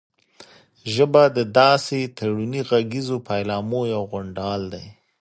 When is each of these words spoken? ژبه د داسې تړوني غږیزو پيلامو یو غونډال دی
ژبه 0.93 1.23
د 1.37 1.39
داسې 1.59 1.99
تړوني 2.17 2.61
غږیزو 2.69 3.17
پيلامو 3.29 3.81
یو 3.93 4.01
غونډال 4.11 4.61
دی 4.73 4.85